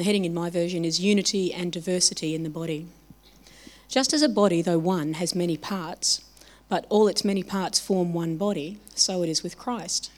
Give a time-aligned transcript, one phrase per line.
[0.00, 2.86] The heading in my version is Unity and Diversity in the Body.
[3.86, 6.24] Just as a body, though one, has many parts,
[6.70, 10.10] but all its many parts form one body, so it is with Christ.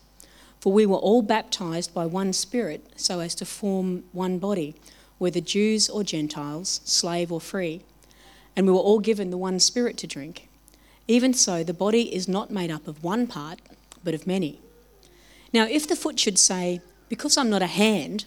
[0.60, 4.76] For we were all baptized by one Spirit so as to form one body,
[5.18, 7.82] whether Jews or Gentiles, slave or free,
[8.54, 10.48] and we were all given the one Spirit to drink.
[11.08, 13.60] Even so, the body is not made up of one part,
[14.04, 14.60] but of many.
[15.52, 18.26] Now, if the foot should say, Because I'm not a hand,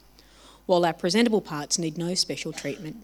[0.71, 2.95] while our presentable parts need no special treatment.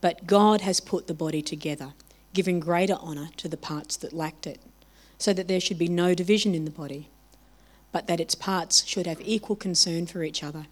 [0.00, 1.92] But God has put the body together
[2.32, 4.60] giving greater honour to the parts that lacked it,
[5.18, 7.10] so that there should be no division in the body,
[7.92, 10.68] but that its parts should have equal concern for each other.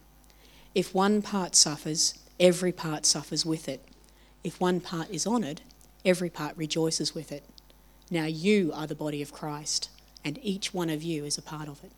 [0.74, 3.86] If one part suffers, every part suffers with it.
[4.42, 5.60] If one part is honoured,
[6.06, 7.44] every part rejoices with it.
[8.10, 9.90] Now you are the body of Christ,
[10.24, 11.92] and each one of you is a part of it.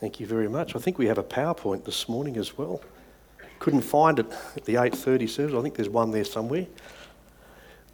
[0.00, 0.76] Thank you very much.
[0.76, 2.80] I think we have a PowerPoint this morning as well.
[3.58, 5.56] Couldn't find it at the 8.30 service.
[5.56, 6.66] I think there's one there somewhere.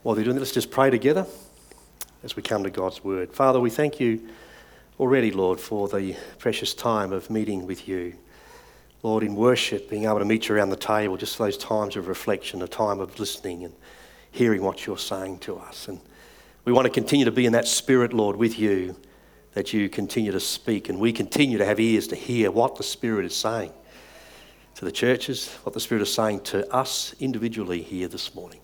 [0.03, 1.25] While they're doing that, let's just pray together
[2.23, 3.33] as we come to God's Word.
[3.33, 4.29] Father, we thank you
[4.99, 8.13] already, Lord, for the precious time of meeting with you.
[9.01, 12.07] Lord, in worship, being able to meet you around the table, just those times of
[12.07, 13.73] reflection, a time of listening and
[14.29, 15.87] hearing what you're saying to us.
[15.87, 15.99] And
[16.65, 18.95] we want to continue to be in that spirit, Lord, with you
[19.55, 22.83] that you continue to speak and we continue to have ears to hear what the
[22.83, 23.71] Spirit is saying
[24.75, 28.59] to the churches, what the Spirit is saying to us individually here this morning.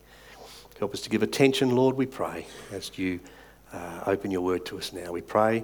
[0.78, 3.20] Help us to give attention, Lord, we pray, as you
[3.72, 5.12] uh, open your word to us now.
[5.12, 5.64] We pray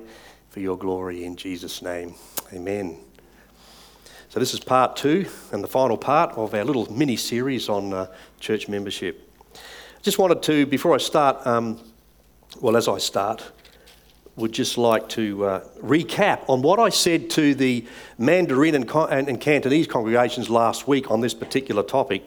[0.50, 2.14] for your glory in Jesus' name.
[2.54, 2.98] Amen.
[4.30, 7.94] So, this is part two and the final part of our little mini series on
[7.94, 8.08] uh,
[8.40, 9.30] church membership.
[9.56, 11.82] I just wanted to, before I start, um,
[12.62, 13.52] well, as I start,
[14.38, 17.86] would just like to uh, recap on what I said to the
[18.20, 22.24] Mandarin and, and, Cantonese congregations last week on this particular topic.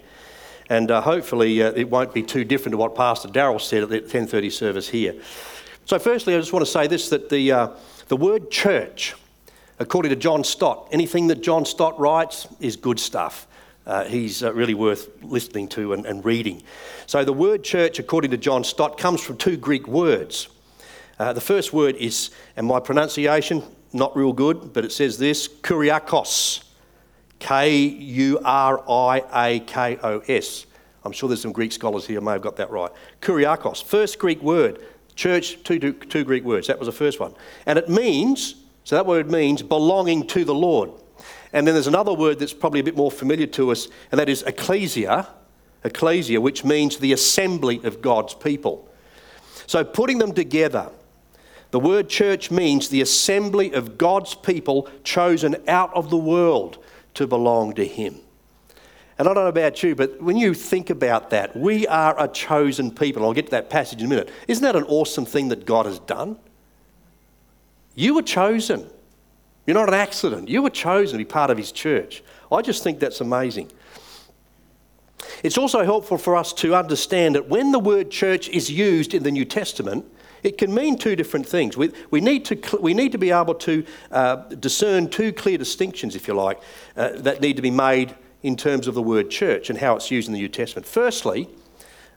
[0.69, 3.91] And uh, hopefully uh, it won't be too different to what Pastor Darrell said at
[3.91, 5.15] the 1030 service here.
[5.85, 7.69] So firstly, I just want to say this, that the, uh,
[8.09, 9.15] the word church,
[9.79, 13.47] according to John Stott, anything that John Stott writes is good stuff.
[13.87, 16.63] Uh, he's uh, really worth listening to and, and reading.
[17.07, 20.49] So the word church, according to John Stott, comes from two Greek words.
[21.21, 25.49] Uh, the first word is, and my pronunciation, not real good, but it says this
[25.49, 26.65] Kuriakos.
[27.39, 30.65] K U R I A K O S.
[31.05, 32.91] I'm sure there's some Greek scholars here who may have got that right.
[33.21, 34.83] Kuriakos, first Greek word.
[35.15, 36.69] Church, two, two, two Greek words.
[36.69, 37.35] That was the first one.
[37.67, 38.55] And it means,
[38.85, 40.91] so that word means belonging to the Lord.
[41.53, 44.31] And then there's another word that's probably a bit more familiar to us, and that
[44.31, 45.29] is ecclesia,
[45.85, 48.89] ecclesia, which means the assembly of God's people.
[49.67, 50.91] So putting them together,
[51.71, 56.83] the word church means the assembly of God's people chosen out of the world
[57.15, 58.17] to belong to Him.
[59.19, 62.27] And I don't know about you, but when you think about that, we are a
[62.27, 63.25] chosen people.
[63.25, 64.31] I'll get to that passage in a minute.
[64.49, 66.39] Isn't that an awesome thing that God has done?
[67.95, 68.89] You were chosen.
[69.67, 70.49] You're not an accident.
[70.49, 72.25] You were chosen to be part of His church.
[72.51, 73.71] I just think that's amazing.
[75.43, 79.23] It's also helpful for us to understand that when the word church is used in
[79.23, 80.05] the New Testament,
[80.43, 81.77] it can mean two different things.
[81.77, 86.15] We, we, need, to, we need to be able to uh, discern two clear distinctions,
[86.15, 86.61] if you like,
[86.97, 90.11] uh, that need to be made in terms of the word church and how it's
[90.11, 90.87] used in the New Testament.
[90.87, 91.49] Firstly,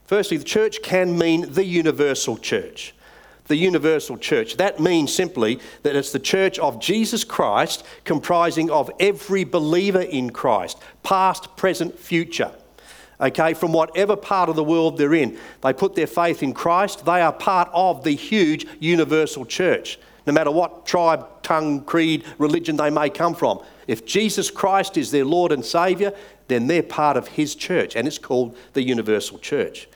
[0.05, 2.93] firstly, the church can mean the universal church.
[3.47, 4.57] the universal church.
[4.57, 10.29] That means simply that it's the church of Jesus Christ, comprising of every believer in
[10.31, 12.51] Christ, past, present, future.
[13.21, 17.05] Okay, from whatever part of the world they're in, they put their faith in Christ,
[17.05, 22.75] they are part of the huge universal church, no matter what tribe, tongue, creed, religion
[22.75, 23.61] they may come from.
[23.87, 26.13] If Jesus Christ is their Lord and Saviour,
[26.47, 29.87] then they're part of His church, and it's called the universal church.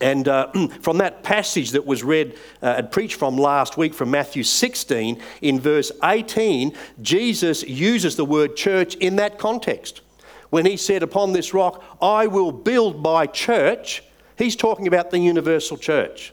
[0.00, 4.10] And uh, from that passage that was read uh, and preached from last week from
[4.10, 10.02] Matthew 16, in verse 18, Jesus uses the word church in that context.
[10.50, 14.02] When he said, Upon this rock I will build my church,
[14.36, 16.32] he's talking about the universal church.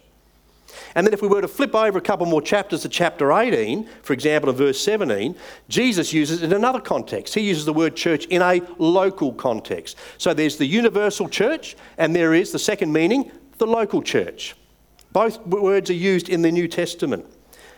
[0.94, 3.88] And then, if we were to flip over a couple more chapters to chapter 18,
[4.02, 5.36] for example, in verse 17,
[5.70, 7.34] Jesus uses it in another context.
[7.34, 9.98] He uses the word church in a local context.
[10.18, 14.56] So there's the universal church, and there is the second meaning, the local church.
[15.12, 17.26] Both words are used in the New Testament.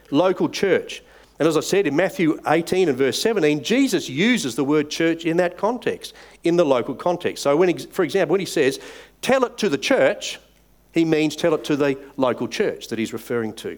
[0.10, 1.04] Local church.
[1.40, 5.26] And as I said in Matthew 18 and verse 17, Jesus uses the word church
[5.26, 6.14] in that context,
[6.44, 7.44] in the local context.
[7.44, 8.80] So, when he, for example, when he says,
[9.22, 10.40] tell it to the church,
[10.94, 13.78] he means tell it to the local church that he's referring to.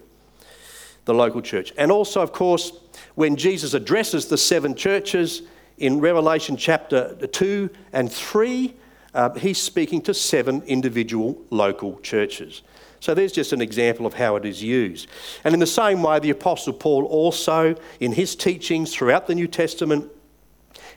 [1.04, 1.74] The local church.
[1.78, 2.72] And also, of course,
[3.16, 5.42] when Jesus addresses the seven churches
[5.78, 8.74] in Revelation chapter 2 and 3,
[9.14, 12.62] uh, he's speaking to seven individual local churches.
[13.00, 15.08] So there's just an example of how it is used.
[15.44, 19.48] And in the same way, the Apostle Paul also, in his teachings throughout the New
[19.48, 20.12] Testament,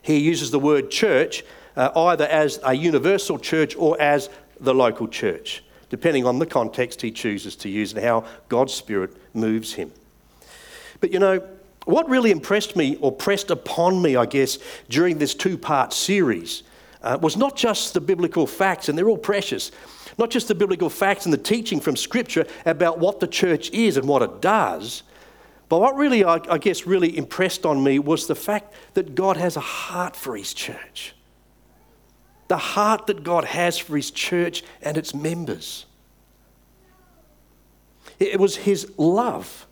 [0.02, 1.44] he uses the word church
[1.76, 4.28] uh, either as a universal church or as
[4.60, 9.16] the local church, depending on the context he chooses to use and how God's Spirit
[9.34, 9.92] moves him.
[11.00, 11.46] But you know,
[11.84, 14.58] what really impressed me or pressed upon me, I guess,
[14.88, 16.62] during this two part series
[17.02, 19.72] uh, was not just the biblical facts, and they're all precious,
[20.18, 23.96] not just the biblical facts and the teaching from Scripture about what the church is
[23.96, 25.02] and what it does,
[25.68, 29.38] but what really, I, I guess, really impressed on me was the fact that God
[29.38, 31.14] has a heart for His church.
[32.48, 35.86] The heart that God has for His church and its members.
[38.18, 39.66] It was His love.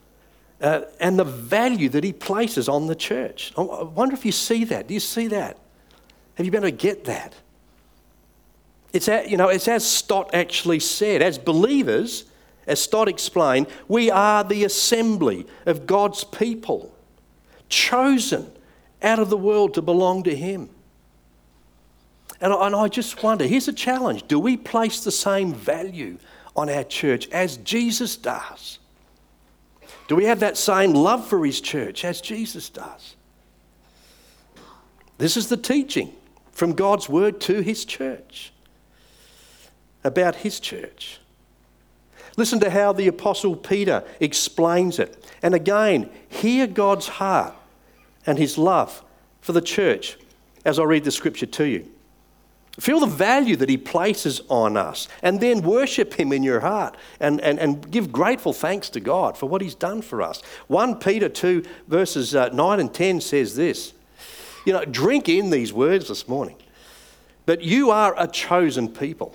[0.61, 3.53] Uh, and the value that he places on the church.
[3.57, 4.89] I wonder if you see that.
[4.89, 5.59] Do you see that?
[6.35, 7.35] Have you been able to get that?
[8.93, 12.25] It's, you know, it's as Stott actually said, as believers,
[12.67, 16.93] as Stott explained, we are the assembly of God's people,
[17.69, 18.51] chosen
[19.03, 20.71] out of the world to belong to Him.
[22.41, 26.19] And I, and I just wonder here's a challenge do we place the same value
[26.57, 28.79] on our church as Jesus does?
[30.09, 33.15] Do we have that same love for His church as Jesus does?
[35.21, 36.15] This is the teaching
[36.51, 38.53] from God's word to his church
[40.05, 41.21] about his church.
[42.37, 45.25] Listen to how the Apostle Peter explains it.
[45.43, 47.55] And again, hear God's heart
[48.27, 49.03] and his love
[49.41, 50.17] for the church
[50.65, 51.91] as I read the scripture to you.
[52.79, 56.97] Feel the value that he places on us, and then worship him in your heart
[57.19, 60.41] and, and, and give grateful thanks to God for what he's done for us.
[60.69, 63.93] 1 Peter 2, verses uh, 9 and 10 says this
[64.65, 66.57] you know, drink in these words this morning.
[67.47, 69.35] But you are a chosen people,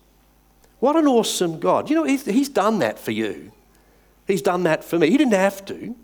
[0.81, 1.91] What an awesome God.
[1.91, 3.51] You know, he's, he's done that for you.
[4.25, 5.11] He's done that for me.
[5.11, 5.95] He didn't have to.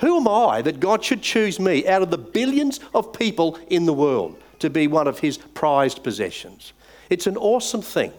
[0.00, 3.84] Who am I that God should choose me out of the billions of people in
[3.84, 6.72] the world to be one of his prized possessions?
[7.10, 8.10] It's an awesome thing.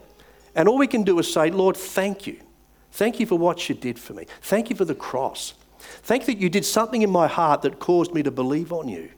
[0.53, 2.39] And all we can do is say, Lord, thank you.
[2.91, 4.27] Thank you for what you did for me.
[4.43, 5.55] Thank you for the cross.
[5.79, 8.87] Thank you that you did something in my heart that caused me to believe on
[8.87, 9.09] you.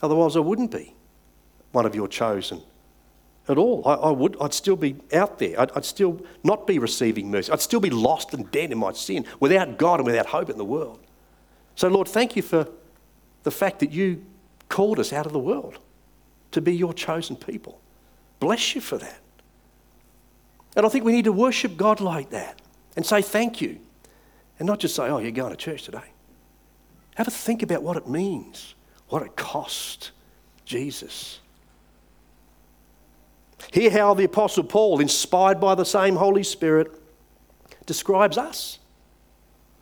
[0.00, 0.94] Otherwise, I wouldn't be
[1.72, 2.62] one of your chosen
[3.48, 3.82] at all.
[3.86, 5.60] I, I would, I'd still be out there.
[5.60, 7.52] I'd, I'd, still not be receiving mercy.
[7.52, 10.58] I'd still be lost and dead in my sin without God and without hope in
[10.58, 11.00] the world.
[11.74, 12.68] So, Lord, thank you for
[13.42, 14.24] the fact that you
[14.68, 15.78] called us out of the world
[16.52, 17.80] to be your chosen people.
[18.40, 19.20] Bless you for that.
[20.76, 22.60] And I think we need to worship God like that
[22.96, 23.78] and say thank you
[24.58, 26.12] and not just say, oh, you're going to church today.
[27.14, 28.74] Have a think about what it means,
[29.08, 30.10] what it cost
[30.64, 31.40] Jesus
[33.72, 36.88] Hear how the Apostle Paul, inspired by the same Holy Spirit,
[37.86, 38.78] describes us.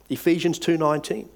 [0.08, 1.28] Ephesians 2:19.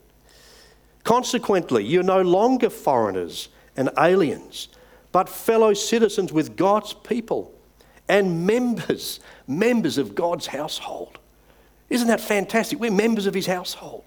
[1.04, 4.68] Consequently, you're no longer foreigners and aliens,
[5.12, 7.54] but fellow citizens with God's people
[8.09, 11.18] and members, members of God's household.
[11.88, 12.78] Isn't that fantastic?
[12.78, 14.04] We're members of his household.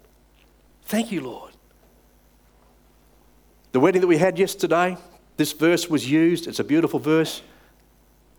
[0.84, 1.52] Thank you, Lord.
[3.72, 4.96] The wedding that we had yesterday,
[5.36, 6.46] this verse was used.
[6.46, 7.42] It's a beautiful verse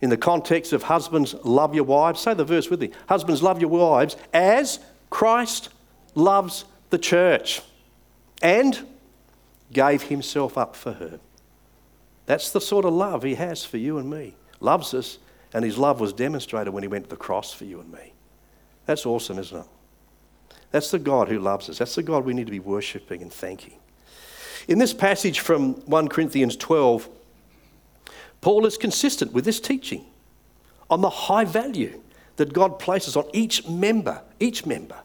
[0.04, 2.20] in the context of husbands love your wives.
[2.20, 2.90] Say the verse with me.
[3.08, 5.70] Husbands love your wives as Christ
[6.14, 7.62] loves the church
[8.42, 8.86] and
[9.72, 11.20] gave himself up for her.
[12.26, 14.34] That's the sort of love he has for you and me.
[14.60, 15.16] Loves us,
[15.54, 18.12] and his love was demonstrated when he went to the cross for you and me.
[18.84, 19.66] That's awesome, isn't it?
[20.70, 21.78] That's the God who loves us.
[21.78, 23.78] That's the God we need to be worshipping and thanking.
[24.68, 27.08] In this passage from 1 Corinthians 12,
[28.44, 30.04] Paul is consistent with this teaching
[30.90, 32.02] on the high value
[32.36, 34.98] that God places on each member, each member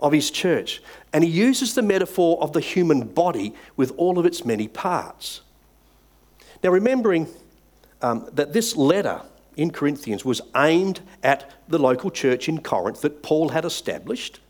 [0.00, 0.82] of his church.
[1.12, 5.42] And he uses the metaphor of the human body with all of its many parts.
[6.64, 7.28] Now, remembering
[8.02, 9.22] um, that this letter
[9.56, 14.40] in Corinthians was aimed at the local church in Corinth that Paul had established.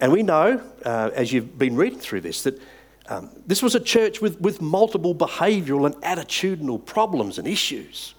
[0.00, 2.60] And we know, uh, as you've been reading through this, that
[3.08, 8.14] um, this was a church with, with multiple behavioural and attitudinal problems and issues.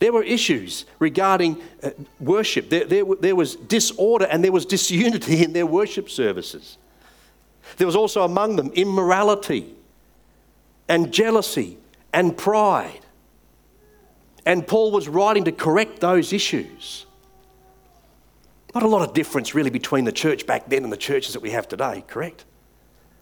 [0.00, 2.68] There were issues regarding uh, worship.
[2.68, 6.78] There, there, there was disorder and there was disunity in their worship services.
[7.76, 9.74] There was also among them immorality
[10.88, 11.78] and jealousy
[12.12, 13.00] and pride.
[14.44, 17.06] And Paul was writing to correct those issues.
[18.74, 21.40] Not a lot of difference really between the church back then and the churches that
[21.40, 22.44] we have today, correct?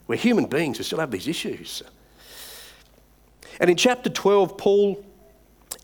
[0.06, 1.82] We're human beings, we still have these issues.
[3.60, 5.04] And in chapter 12, Paul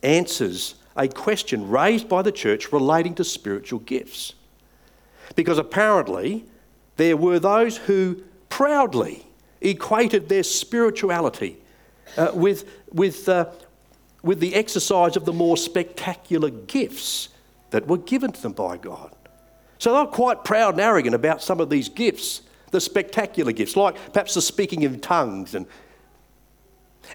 [0.03, 4.35] answers a question raised by the church relating to spiritual gifts.
[5.37, 6.45] Because apparently,
[6.97, 9.25] there were those who proudly
[9.61, 11.59] equated their spirituality
[12.17, 13.47] uh, with, with, uh,
[14.23, 17.29] with the exercise of the more spectacular gifts
[17.71, 19.15] that were given to them by God.
[19.79, 23.77] So they were quite proud and arrogant about some of these gifts, the spectacular gifts,
[23.77, 25.67] like perhaps the speaking in tongues and,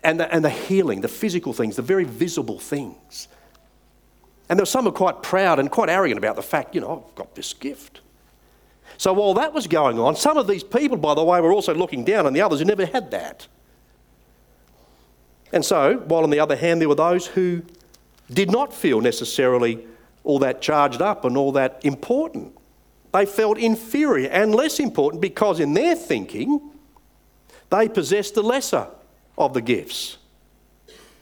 [0.03, 3.27] and, the, and the healing, the physical things, the very visible things.
[4.49, 6.81] And there were some who were quite proud and quite arrogant about the fact, you
[6.81, 8.01] know, I've got this gift.
[8.97, 11.73] So while that was going on, some of these people, by the way, were also
[11.73, 13.47] looking down on the others who never had that.
[15.51, 17.61] And so, while on the other hand, there were those who
[18.31, 19.85] did not feel necessarily
[20.23, 22.57] all that charged up and all that important.
[23.13, 26.71] They felt inferior and less important because, in their thinking,
[27.69, 28.87] they possessed the lesser
[29.37, 30.17] of the gifts,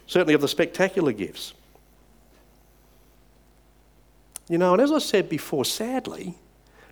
[0.08, 1.54] certainly of the spectacular gifts.
[4.48, 6.36] You know, and as I said before, sadly,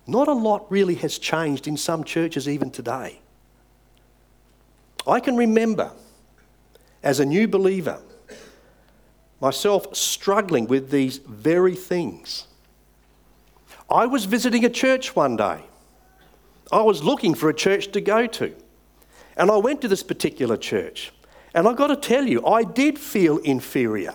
[0.06, 3.20] not a lot really has changed in some churches even today.
[5.06, 5.92] I can remember
[7.02, 8.00] as a new believer,
[9.40, 12.46] myself struggling with these very things.
[13.90, 15.60] I was visiting a church one day.
[16.70, 18.54] I was looking for a church to go to.
[19.36, 21.12] And I went to this particular church.
[21.54, 24.14] And I've got to tell you, I did feel inferior.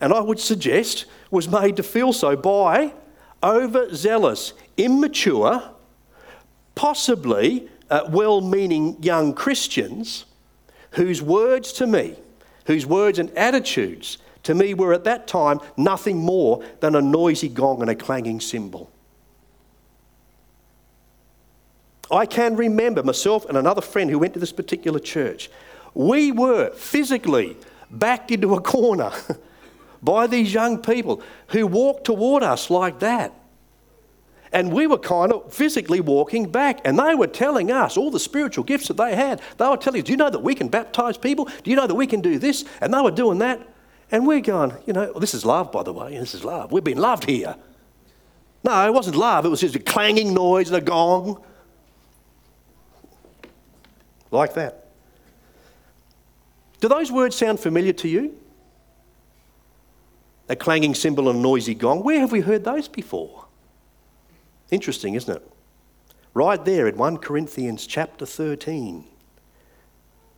[0.00, 2.94] And I would suggest was made to feel so by
[3.42, 5.70] overzealous, immature,
[6.74, 10.24] possibly uh, well meaning young Christians
[10.92, 12.16] whose words to me,
[12.66, 17.02] whose words and attitudes to me we were at that time nothing more than a
[17.02, 18.90] noisy gong and a clanging cymbal.
[22.10, 25.50] I can remember myself and another friend who went to this particular church.
[25.94, 27.56] We were physically
[27.90, 29.12] backed into a corner
[30.02, 33.32] by these young people who walked toward us like that.
[34.52, 38.20] And we were kind of physically walking back, and they were telling us all the
[38.20, 39.42] spiritual gifts that they had.
[39.58, 41.46] They were telling us, Do you know that we can baptize people?
[41.64, 42.64] Do you know that we can do this?
[42.80, 43.60] And they were doing that.
[44.14, 46.16] And we're going, You know, well, this is love, by the way.
[46.16, 46.70] This is love.
[46.70, 47.56] We've been loved here.
[48.62, 51.42] No, it wasn't love, it was just a clanging noise and a gong.
[54.30, 54.86] Like that.
[56.80, 58.38] Do those words sound familiar to you?
[60.48, 62.04] A clanging cymbal and a noisy gong.
[62.04, 63.46] Where have we heard those before?
[64.70, 65.50] Interesting, isn't it?
[66.34, 69.04] Right there in 1 Corinthians chapter 13.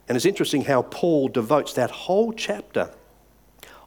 [0.09, 2.91] And it's interesting how Paul devotes that whole chapter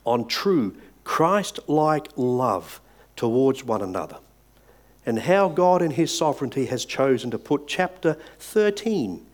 [0.05, 2.81] on true Christ like love
[3.15, 4.17] towards one another.
[5.05, 9.25] And how God in His sovereignty has chosen to put chapter 13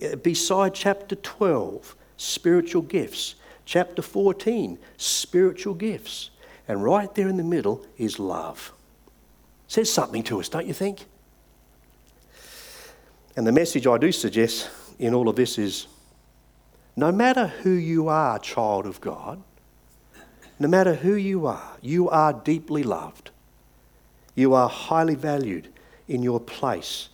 [0.00, 6.30] eh, beside chapter 12, spiritual gifts, chapter 14, spiritual gifts.
[6.66, 8.72] And right there in the middle is love.
[9.68, 11.04] Says something to us, don't you think?
[13.36, 15.86] And the message I do suggest in all of this is
[16.96, 19.42] no matter who you are, child of God,
[20.60, 23.30] no matter who you are, you are deeply loved.
[24.34, 25.68] You are highly valued
[26.06, 27.08] in your place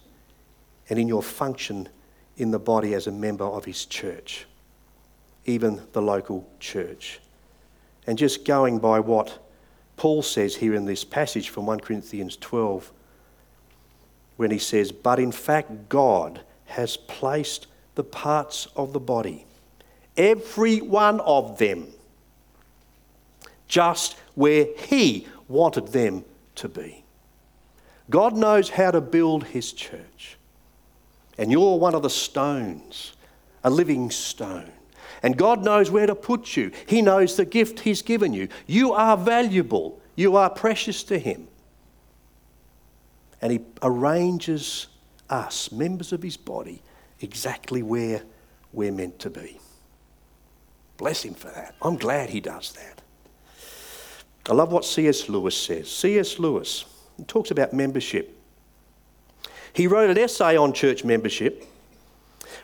[0.91, 1.89] and in your function
[2.37, 4.47] in the body as a member of His church,
[5.45, 7.21] even the local church.
[8.07, 9.39] And just going by what
[9.97, 12.93] Paul says here in this passage from 1 Corinthians 12,
[14.37, 19.47] when he says, But in fact, God has placed the parts of the body,
[20.17, 21.89] every one of them,
[23.69, 26.25] just where He wanted them
[26.57, 27.05] to be.
[28.09, 30.37] God knows how to build His church.
[31.39, 33.15] And you're one of the stones,
[33.65, 34.71] a living stone.
[35.23, 36.71] And God knows where to put you.
[36.87, 38.49] He knows the gift He's given you.
[38.67, 41.49] You are valuable, you are precious to Him.
[43.43, 44.87] And He arranges
[45.29, 46.83] us, members of His body,
[47.21, 48.23] exactly where
[48.73, 49.59] we're meant to be.
[50.97, 51.75] Bless Him for that.
[51.83, 53.03] I'm glad He does that.
[54.49, 55.29] I love what C.S.
[55.29, 55.91] Lewis says.
[55.91, 56.39] C.S.
[56.39, 56.85] Lewis
[57.27, 58.39] talks about membership.
[59.73, 61.65] He wrote an essay on church membership,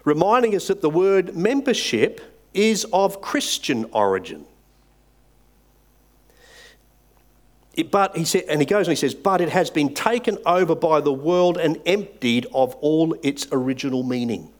[0.04, 2.20] reminding us that the word membership
[2.54, 4.46] is of Christian origin.
[7.74, 10.38] It, but he said, and he goes and he says, but it has been taken
[10.44, 14.52] over by the world and emptied of all its original meaning.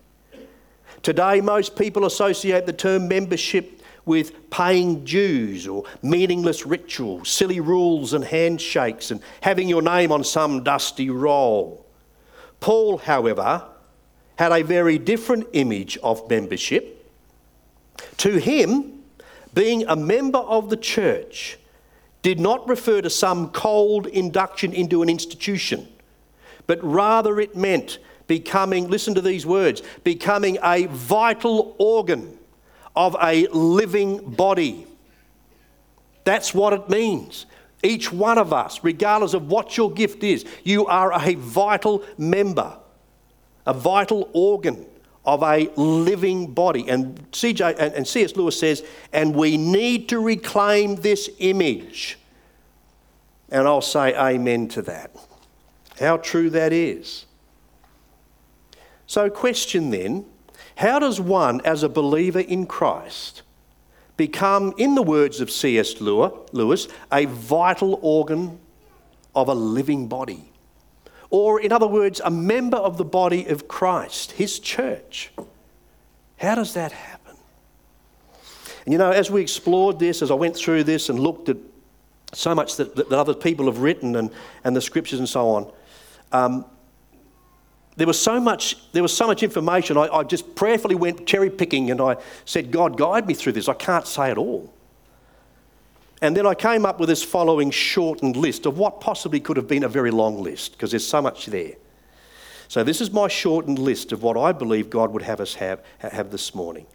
[1.03, 8.13] Today, most people associate the term membership with paying dues or meaningless rituals, silly rules
[8.13, 11.87] and handshakes, and having your name on some dusty roll.
[12.61, 13.65] Paul, however,
[14.37, 17.11] had a very different image of membership.
[18.19, 19.03] To him,
[19.55, 21.59] being a member of the church
[22.23, 25.89] did not refer to some cold induction into an institution,
[26.67, 32.39] but rather it meant becoming, listen to these words, becoming a vital organ
[32.95, 34.87] of a living body.
[36.25, 37.47] That's what it means.
[37.83, 42.77] Each one of us, regardless of what your gift is, you are a vital member,
[43.67, 44.87] a vital organ
[45.25, 46.89] of a living body.
[46.89, 48.37] And CJ and, and C.S.
[48.37, 52.19] Lewis says, and we need to reclaim this image.
[53.49, 55.15] And I'll say amen to that.
[55.99, 57.27] How true that is.
[59.07, 60.25] So, question then
[60.77, 63.43] how does one, as a believer in Christ,
[64.17, 66.01] become, in the words of C.S.
[66.01, 68.59] Lewis, a vital organ
[69.35, 70.53] of a living body?
[71.31, 75.33] Or, in other words, a member of the body of Christ, his church.
[76.37, 77.37] How does that happen?
[78.85, 81.57] And you know, as we explored this, as I went through this and looked at
[82.33, 84.31] so much that, that other people have written and,
[84.65, 85.73] and the scriptures and so on,
[86.33, 86.65] um,
[87.97, 89.97] there was so much, there was so much information.
[89.97, 93.69] I, I just prayerfully went cherry picking and I said, God, guide me through this.
[93.69, 94.73] I can't say it all.
[96.23, 99.67] And then I came up with this following shortened list of what possibly could have
[99.67, 101.75] been a very long list because there's so much there.
[102.69, 105.85] So, this is my shortened list of what I believe God would have us have,
[105.99, 106.87] have this morning.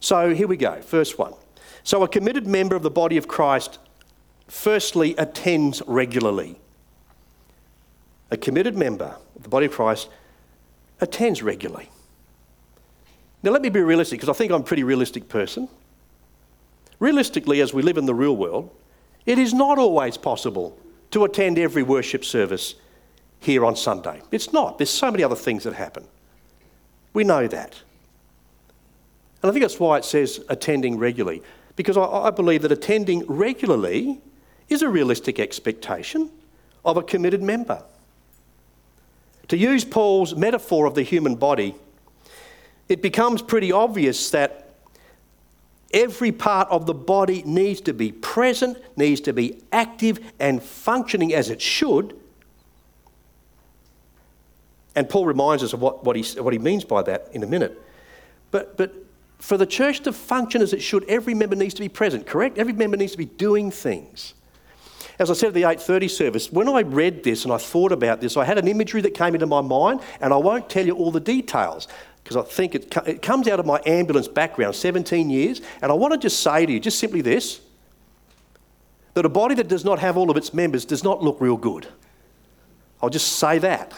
[0.00, 0.80] So, here we go.
[0.80, 1.34] First one.
[1.82, 3.78] So, a committed member of the body of Christ
[4.46, 6.61] firstly attends regularly
[8.32, 10.08] a committed member of the body of Christ
[11.00, 11.90] attends regularly.
[13.42, 15.68] Now, let me be realistic because I think I'm a pretty realistic person.
[16.98, 18.74] Realistically, as we live in the real world,
[19.26, 20.78] it is not always possible
[21.10, 22.74] to attend every worship service
[23.38, 24.22] here on Sunday.
[24.30, 24.78] It's not.
[24.78, 26.06] There's so many other things that happen.
[27.12, 27.82] We know that.
[29.42, 31.42] And I think that's why it says attending regularly,
[31.76, 34.20] because I, I believe that attending regularly
[34.70, 36.30] is a realistic expectation
[36.82, 37.82] of a committed member.
[39.52, 41.74] To use Paul's metaphor of the human body,
[42.88, 44.70] it becomes pretty obvious that
[45.92, 51.34] every part of the body needs to be present, needs to be active and functioning
[51.34, 52.18] as it should.
[54.96, 57.46] And Paul reminds us of what, what, he, what he means by that in a
[57.46, 57.78] minute.
[58.52, 58.94] But, but
[59.38, 62.56] for the church to function as it should, every member needs to be present, correct?
[62.56, 64.32] Every member needs to be doing things.
[65.22, 68.20] As I said at the 8:30 service, when I read this and I thought about
[68.20, 70.96] this, I had an imagery that came into my mind, and I won't tell you
[70.96, 71.86] all the details
[72.24, 75.94] because I think it, it comes out of my ambulance background, 17 years, and I
[75.94, 77.60] want to just say to you, just simply this:
[79.14, 81.56] that a body that does not have all of its members does not look real
[81.56, 81.86] good.
[83.00, 83.94] I'll just say that.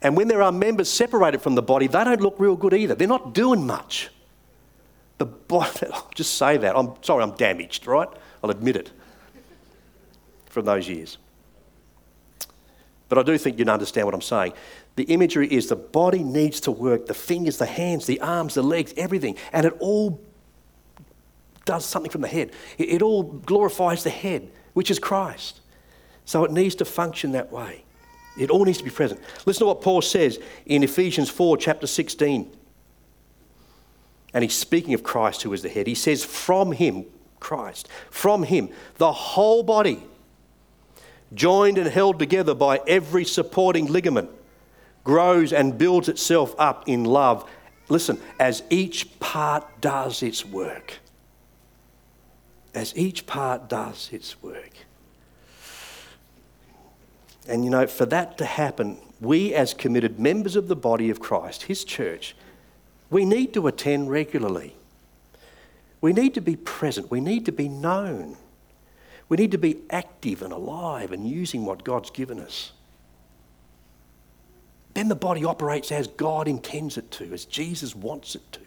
[0.00, 2.94] And when there are members separated from the body, they don't look real good either.
[2.94, 4.10] They're not doing much.
[5.18, 6.76] The body, I'll just say that.
[6.76, 8.08] I'm sorry, I'm damaged, right?
[8.44, 8.92] I'll admit it
[10.50, 11.16] from those years.
[13.08, 14.52] but I do think you'd understand what I'm saying.
[14.96, 18.62] The imagery is the body needs to work the fingers, the hands, the arms, the
[18.62, 20.20] legs, everything, and it all
[21.64, 22.50] does something from the head.
[22.78, 25.60] It, all glorifies the head, which is Christ.
[26.24, 27.84] So it needs to function that way.
[28.38, 29.20] It all needs to be present.
[29.46, 32.50] Listen to what Paul says in Ephesians 4, chapter 16.
[34.32, 35.86] And he's speaking of Christ, who is the head.
[35.86, 37.06] He says, From him,
[37.40, 40.02] Christ, from him, the whole body,
[41.34, 44.30] joined and held together by every supporting ligament,
[45.04, 47.48] grows and builds itself up in love.
[47.88, 50.98] Listen, as each part does its work.
[52.74, 54.70] As each part does its work.
[57.48, 61.20] And you know, for that to happen, we as committed members of the body of
[61.20, 62.36] Christ, His church,
[63.10, 64.76] we need to attend regularly.
[66.00, 67.10] We need to be present.
[67.10, 68.36] We need to be known.
[69.30, 72.72] We need to be active and alive and using what God's given us.
[74.92, 78.60] Then the body operates as God intends it to, as Jesus wants it to.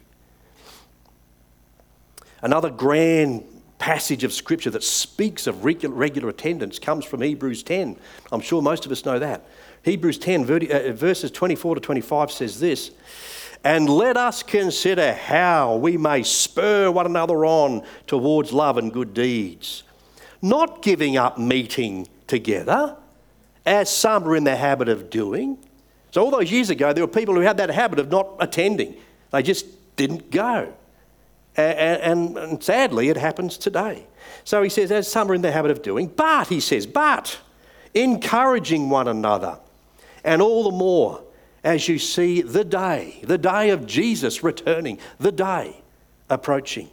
[2.41, 3.45] Another grand
[3.77, 7.97] passage of Scripture that speaks of regular, attendance comes from Hebrews 10.
[8.31, 9.45] I'm sure most of us know that.
[9.83, 12.91] Hebrews 10, uh, verses 24 to 25 says this
[13.65, 19.13] And let us consider how we may spur one another on towards love and good
[19.13, 19.83] deeds,
[20.43, 22.95] not giving up meeting together,
[23.65, 25.57] as some are in the habit of doing.
[26.11, 28.95] So, all those years ago, there were people who had that habit of not attending,
[29.31, 30.71] they just didn't go.
[31.55, 34.05] And, and, sadly, it happens today.
[34.43, 37.39] So he says, as some are in the habit of doing, but, he says, but
[37.93, 39.59] encouraging one another,
[40.23, 41.23] and all the more
[41.63, 45.81] as you see the day, the day of Jesus returning, the day
[46.29, 46.89] approaching.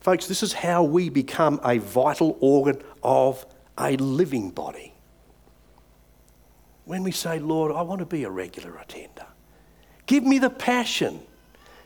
[0.00, 3.44] Folks, this is how we become a vital organ of
[3.78, 4.94] a living body.
[6.84, 9.26] When we say, Lord, I want to be a regular attender,
[10.06, 11.20] give me the passion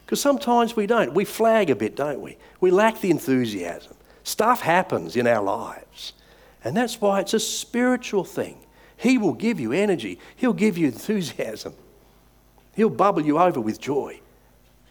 [0.07, 1.15] because sometimes we don't.
[1.15, 2.39] We flag a bit, don't we?
[2.61, 3.97] We lack the enthusiasm.
[4.23, 6.13] Stuff happens in our lives.
[6.63, 8.59] And that's why it's a spiritual thing.
[8.97, 11.75] He will give you energy, He'll give you enthusiasm,
[12.75, 14.21] He'll bubble you over with joy.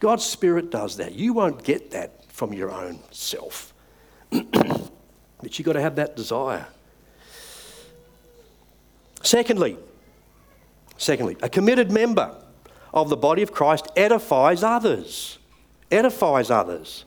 [0.00, 1.14] God's Spirit does that.
[1.14, 3.72] You won't get that from your own self.
[4.30, 6.66] but you've got to have that desire.
[9.22, 9.78] Secondly,
[10.98, 12.36] secondly, a committed member
[12.92, 15.38] of the body of Christ edifies others.
[15.90, 17.06] Edifies others.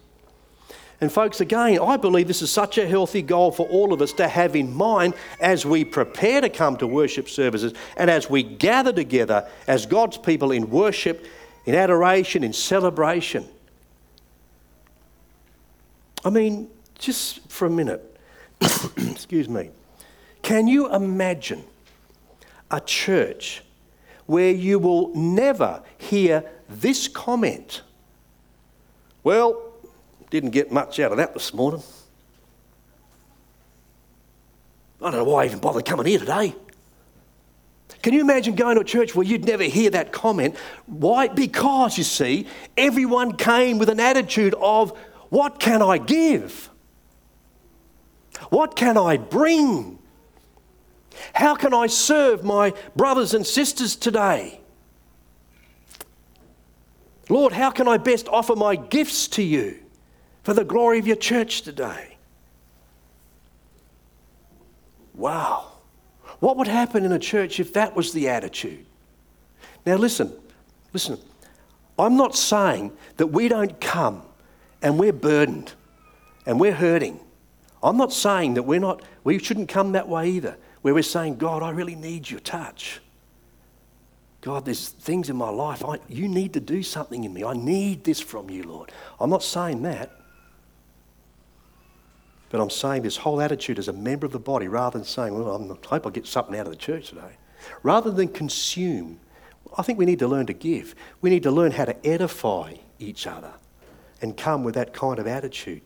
[0.99, 4.13] And, folks, again, I believe this is such a healthy goal for all of us
[4.13, 8.41] to have in mind as we prepare to come to worship services and as we
[8.41, 11.27] gather together as God's people in worship,
[11.67, 13.47] in adoration, in celebration.
[16.23, 18.17] I mean, just for a minute,
[18.97, 19.69] excuse me,
[20.41, 21.63] can you imagine
[22.71, 23.63] a church
[24.25, 27.81] where you will never hear this comment.
[29.23, 29.73] Well,
[30.29, 31.81] didn't get much out of that this morning.
[35.01, 36.53] I don't know why I even bothered coming here today.
[38.03, 40.55] Can you imagine going to a church where you'd never hear that comment?
[40.85, 41.27] Why?
[41.27, 44.97] Because, you see, everyone came with an attitude of,
[45.29, 46.69] What can I give?
[48.49, 49.99] What can I bring?
[51.33, 54.61] How can I serve my brothers and sisters today?
[57.29, 59.77] Lord, how can I best offer my gifts to you
[60.43, 62.17] for the glory of your church today?
[65.13, 65.73] Wow.
[66.39, 68.85] What would happen in a church if that was the attitude?
[69.85, 70.33] Now, listen,
[70.93, 71.19] listen.
[71.99, 74.23] I'm not saying that we don't come
[74.81, 75.73] and we're burdened
[76.45, 77.19] and we're hurting.
[77.81, 81.37] I'm not saying that we're not, we shouldn't come that way either where we're saying,
[81.37, 83.01] God, I really need your touch.
[84.41, 85.83] God, there's things in my life.
[85.83, 87.43] I, you need to do something in me.
[87.43, 88.91] I need this from you, Lord.
[89.19, 90.11] I'm not saying that.
[92.49, 95.37] But I'm saying this whole attitude as a member of the body, rather than saying,
[95.37, 97.37] well, I hope I get something out of the church today,
[97.83, 99.19] rather than consume,
[99.77, 100.95] I think we need to learn to give.
[101.21, 103.53] We need to learn how to edify each other
[104.21, 105.81] and come with that kind of attitude.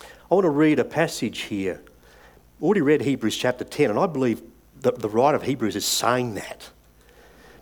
[0.00, 1.80] I want to read a passage here.
[2.60, 4.42] I already read Hebrews chapter 10, and I believe
[4.80, 6.70] that the writer of Hebrews is saying that.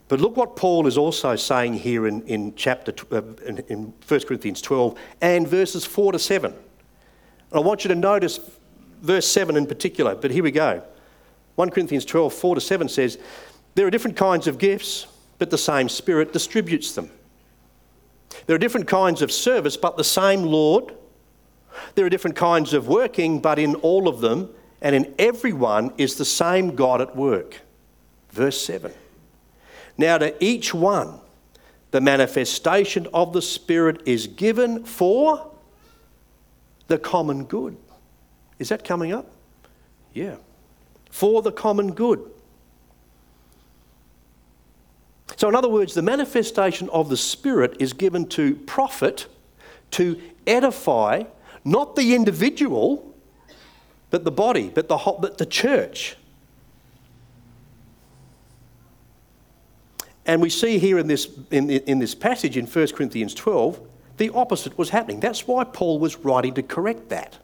[0.08, 4.20] But look what Paul is also saying here in, in chapter uh, in, in 1
[4.20, 6.52] Corinthians 12 and verses 4 to 7.
[6.52, 6.60] And
[7.52, 8.38] I want you to notice
[9.00, 10.82] verse 7 in particular, but here we go.
[11.54, 13.18] 1 Corinthians 12, 4 to 7 says,
[13.74, 15.06] There are different kinds of gifts,
[15.42, 17.10] but the same Spirit distributes them.
[18.46, 20.94] There are different kinds of service, but the same Lord.
[21.96, 24.50] There are different kinds of working, but in all of them,
[24.80, 27.60] and in everyone is the same God at work.
[28.30, 28.92] Verse 7.
[29.98, 31.18] Now, to each one,
[31.90, 35.50] the manifestation of the Spirit is given for
[36.86, 37.76] the common good.
[38.60, 39.28] Is that coming up?
[40.14, 40.36] Yeah.
[41.10, 42.30] For the common good.
[45.36, 49.26] So, in other words, the manifestation of the Spirit is given to profit,
[49.92, 51.24] to edify,
[51.64, 53.14] not the individual,
[54.10, 56.16] but the body, but the, whole, but the church.
[60.26, 63.80] And we see here in this, in, in this passage in 1 Corinthians 12,
[64.18, 65.18] the opposite was happening.
[65.18, 67.38] That's why Paul was writing to correct that.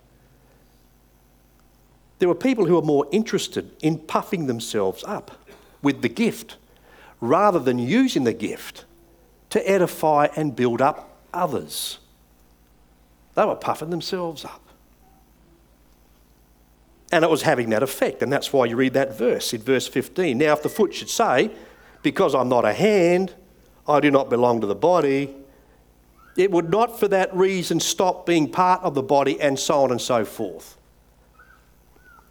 [2.18, 5.40] There were people who were more interested in puffing themselves up
[5.82, 6.56] with the gift
[7.20, 8.84] rather than using the gift
[9.50, 11.98] to edify and build up others.
[13.34, 14.62] They were puffing themselves up.
[17.10, 19.88] And it was having that effect, and that's why you read that verse in verse
[19.88, 20.36] 15.
[20.36, 21.50] Now, if the foot should say,
[22.02, 23.34] Because I'm not a hand,
[23.88, 25.34] I do not belong to the body,
[26.36, 29.90] it would not for that reason stop being part of the body, and so on
[29.90, 30.77] and so forth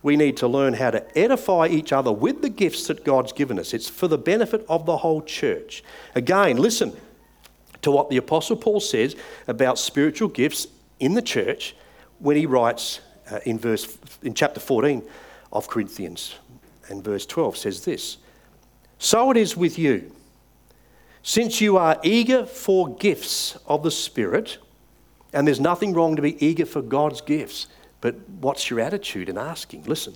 [0.04, 3.60] we need to learn how to edify each other with the gifts that God's given
[3.60, 3.74] us.
[3.74, 5.84] It's for the benefit of the whole church.
[6.16, 6.96] Again, listen
[7.82, 9.16] to what the Apostle Paul says
[9.48, 10.68] about spiritual gifts
[11.00, 11.76] in the church
[12.20, 15.04] when he writes uh, in, verse, in chapter 14
[15.52, 16.36] of Corinthians.
[16.90, 18.18] And verse 12 says this
[19.00, 20.12] So it is with you.
[21.24, 24.60] Since you are eager for gifts of the Spirit,
[25.34, 27.68] and there's nothing wrong to be eager for God's gifts.
[28.02, 29.84] But what's your attitude in asking?
[29.84, 30.16] Listen.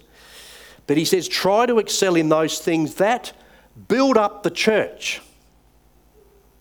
[0.88, 3.34] But he says, try to excel in those things that
[3.88, 5.22] build up the church.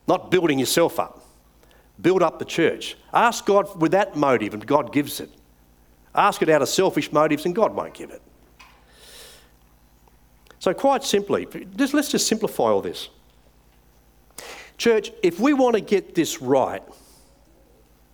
[0.07, 1.25] Not building yourself up.
[2.01, 2.97] Build up the church.
[3.13, 5.31] Ask God with that motive, and God gives it.
[6.15, 8.23] Ask it out of selfish motives, and God won't give it.
[10.59, 13.09] So, quite simply, just, let's just simplify all this.
[14.79, 16.83] Church, if we want to get this right,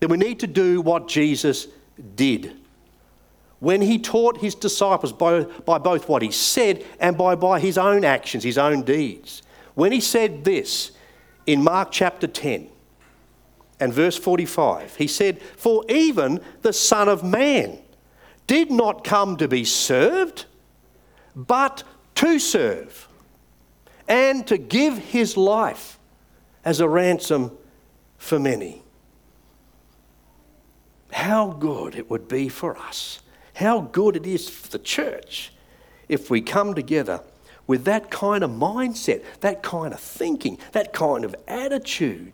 [0.01, 1.69] then we need to do what Jesus
[2.15, 2.57] did
[3.61, 7.79] when he taught his disciples by, by both what he said and by, by his
[7.79, 9.43] own actions, his own deeds.
[9.75, 10.93] When he said this
[11.47, 12.69] in Mark chapter 10
[13.81, 17.79] and verse 45, he said, For even the Son of Man
[18.47, 20.45] did not come to be served,
[21.35, 21.83] but
[22.17, 23.09] to serve,
[24.09, 25.99] and to give his life
[26.65, 27.57] as a ransom
[28.19, 28.83] for many.
[31.13, 33.21] How good it would be for us
[33.57, 35.51] how good it is for the church
[36.11, 37.23] if we come together
[37.67, 42.33] with that kind of mindset, that kind of thinking, that kind of attitude.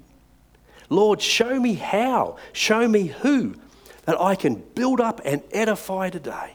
[0.91, 3.55] Lord, show me how, show me who
[4.05, 6.55] that I can build up and edify today.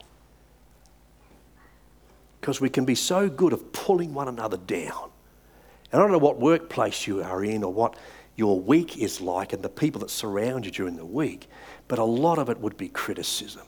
[2.42, 5.12] Because we can be so good of pulling one another down.
[5.94, 7.96] And I don't know what workplace you are in or what
[8.36, 11.48] your week is like and the people that surround you during the week,
[11.88, 13.66] but a lot of it would be criticism.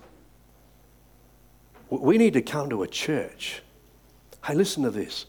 [1.90, 3.62] We need to come to a church.
[4.46, 5.26] Hey, listen to this.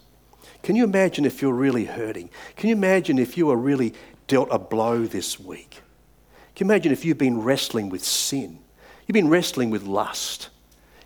[0.62, 2.29] Can you imagine if you're really hurting?
[2.57, 3.94] Can you imagine if you were really
[4.27, 5.83] dealt a blow this week?
[6.55, 8.59] Can you imagine if you've been wrestling with sin?
[9.07, 10.51] You've been wrestling with lust.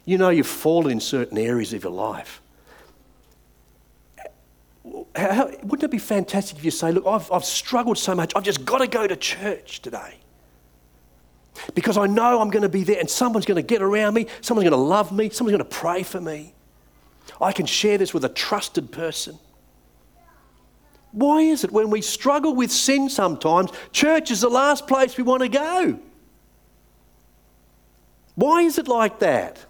[0.05, 2.43] You know you've fallen in certain areas of your life.
[5.17, 8.43] How, wouldn't it be fantastic if you say, Look, I've, I've struggled so much, I've
[8.43, 10.19] just got to go to church today?
[11.75, 14.27] Because I know I'm going to be there and someone's going to get around me,
[14.41, 16.55] someone's going to love me, someone's going to pray for me.
[17.41, 19.39] I can share this with a trusted person.
[21.13, 25.23] Why is it when we struggle with sin sometimes, church is the last place we
[25.23, 25.99] want to go?
[28.35, 29.65] Why is it like that?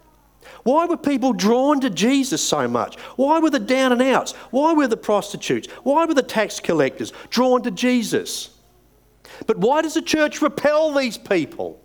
[0.63, 2.99] Why were people drawn to Jesus so much?
[3.17, 4.33] Why were the down and outs?
[4.51, 5.69] Why were the prostitutes?
[5.83, 8.51] Why were the tax collectors drawn to Jesus?
[9.47, 11.81] But why does the church repel these people?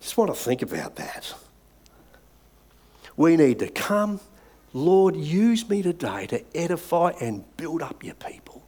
[0.00, 1.34] Just want to think about that.
[3.16, 4.20] We need to come,
[4.72, 8.62] Lord, use me today to edify and build up your people.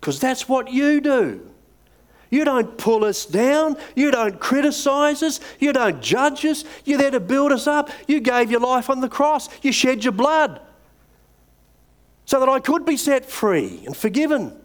[0.00, 1.50] Because that's what you do.
[2.30, 3.76] You don't pull us down.
[3.94, 5.40] You don't criticize us.
[5.60, 6.64] You don't judge us.
[6.84, 7.90] You're there to build us up.
[8.08, 9.48] You gave your life on the cross.
[9.62, 10.60] You shed your blood
[12.26, 14.56] so that I could be set free and forgiven.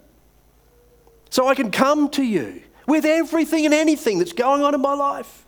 [1.30, 4.94] So I can come to you with everything and anything that's going on in my
[4.94, 5.46] life.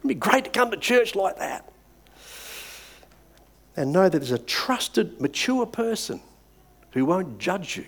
[0.00, 1.70] It'd be great to come to church like that.
[3.76, 6.20] And know that there's a trusted, mature person
[6.92, 7.86] who won't judge you,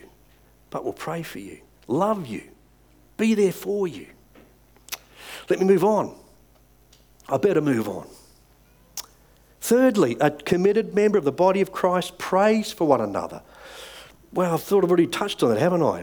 [0.71, 2.43] but will pray for you, love you,
[3.17, 4.07] be there for you.
[5.49, 6.15] Let me move on.
[7.29, 8.07] I better move on.
[9.63, 13.43] Thirdly, a committed member of the body of Christ prays for one another.
[14.33, 16.03] Well, I've thought I've already touched on that, haven't I?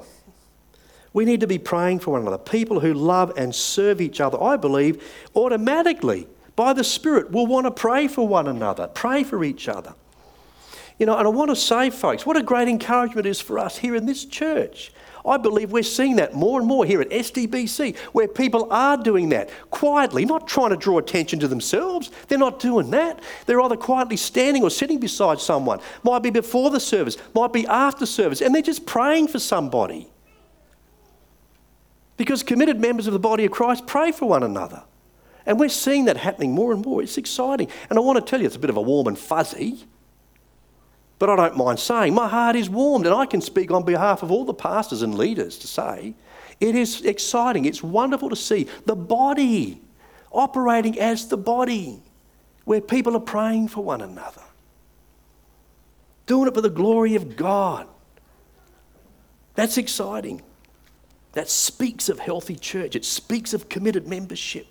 [1.12, 2.38] We need to be praying for one another.
[2.38, 5.04] People who love and serve each other, I believe,
[5.36, 9.93] automatically, by the Spirit, will want to pray for one another, pray for each other.
[10.98, 13.60] You know, and I want to say, folks, what a great encouragement it is for
[13.60, 14.93] us here in this church.
[15.25, 19.29] I believe we're seeing that more and more here at SDBC, where people are doing
[19.29, 22.12] that quietly, not trying to draw attention to themselves.
[22.27, 23.19] They're not doing that.
[23.45, 25.79] They're either quietly standing or sitting beside someone.
[26.03, 30.08] Might be before the service, might be after service, and they're just praying for somebody.
[32.17, 34.84] Because committed members of the body of Christ pray for one another.
[35.45, 37.01] And we're seeing that happening more and more.
[37.01, 37.69] It's exciting.
[37.89, 39.86] And I want to tell you, it's a bit of a warm and fuzzy.
[41.19, 44.23] But I don't mind saying my heart is warmed, and I can speak on behalf
[44.23, 46.15] of all the pastors and leaders to say
[46.60, 47.65] it is exciting.
[47.65, 49.82] It's wonderful to see the body
[50.32, 52.01] operating as the body,
[52.63, 54.41] where people are praying for one another,
[56.25, 57.88] doing it for the glory of God.
[59.55, 60.41] That's exciting.
[61.34, 64.67] That speaks of healthy church, it speaks of committed membership.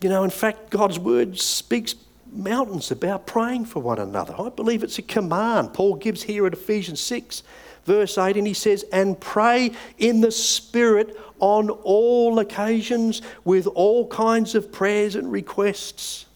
[0.00, 1.94] You know, in fact, God's word speaks
[2.32, 4.34] mountains about praying for one another.
[4.38, 7.42] I believe it's a command Paul gives here at Ephesians 6,
[7.84, 14.06] verse 8, and he says, And pray in the Spirit on all occasions with all
[14.08, 16.26] kinds of prayers and requests.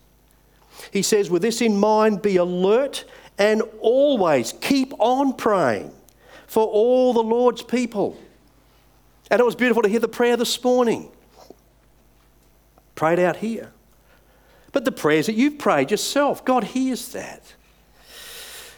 [0.91, 3.05] He says, With this in mind, be alert
[3.39, 5.93] and always keep on praying
[6.47, 8.17] for all the Lord's people.
[9.31, 11.11] And it was beautiful to hear the prayer this morning.
[12.95, 13.73] Prayed out here.
[14.75, 17.55] But the prayers that you've prayed yourself, God hears that.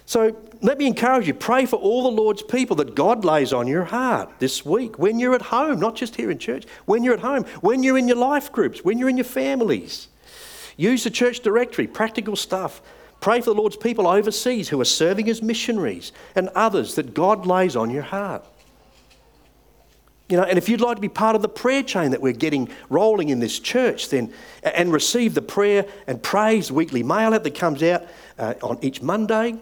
[0.04, 3.66] So let me encourage you pray for all the Lord's people that God lays on
[3.66, 7.14] your heart this week when you're at home, not just here in church, when you're
[7.14, 10.06] at home, when you're in your life groups, when you're in your families.
[10.76, 12.82] Use the church directory, practical stuff.
[13.20, 17.46] Pray for the Lord's people overseas who are serving as missionaries and others that God
[17.46, 18.44] lays on your heart.
[20.28, 22.32] You know, and if you'd like to be part of the prayer chain that we're
[22.32, 27.44] getting rolling in this church, then and receive the prayer and praise weekly mail out
[27.44, 28.02] that comes out
[28.38, 29.56] uh, on each Monday,